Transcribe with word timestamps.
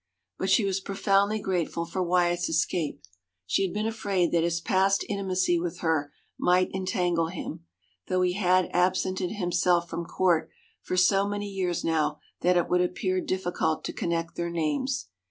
But 0.39 0.49
she 0.49 0.65
was 0.65 0.79
profoundly 0.79 1.39
grateful 1.39 1.85
for 1.85 2.01
Wyatt's 2.01 2.49
escape; 2.49 3.03
she 3.45 3.61
had 3.61 3.71
been 3.71 3.85
afraid 3.85 4.31
that 4.31 4.43
his 4.43 4.59
past 4.59 5.05
intimacy 5.07 5.59
with 5.59 5.81
her 5.81 6.11
might 6.39 6.71
entangle 6.73 7.27
him, 7.27 7.65
though 8.07 8.23
he 8.23 8.33
had 8.33 8.71
absented 8.73 9.33
himself 9.33 9.87
from 9.91 10.05
court 10.05 10.49
for 10.81 10.97
so 10.97 11.27
many 11.27 11.45
years 11.47 11.83
now 11.83 12.17
that 12.39 12.57
it 12.57 12.67
would 12.67 12.81
appear 12.81 13.21
difficult 13.21 13.83
to 13.83 13.93
connect 13.93 14.35
their 14.37 14.49
names. 14.49 15.09